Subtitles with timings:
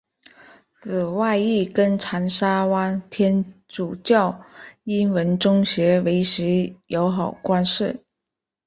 [0.71, 4.41] 此外亦跟长沙湾天主教
[4.83, 7.99] 英文中学维持友好关系。